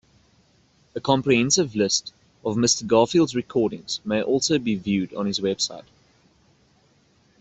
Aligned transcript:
A 0.95 0.99
comprehensive 0.99 1.75
list 1.75 2.11
of 2.43 2.55
Mr. 2.55 2.87
Garfield's 2.87 3.35
recordings 3.35 3.99
may 4.03 4.19
also 4.19 4.57
be 4.57 4.73
viewed 4.73 5.13
on 5.13 5.27
his 5.27 5.39
website. 5.39 5.85